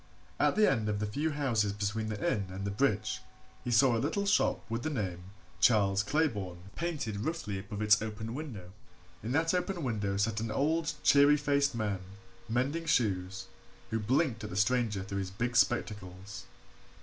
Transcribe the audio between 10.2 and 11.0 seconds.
an old,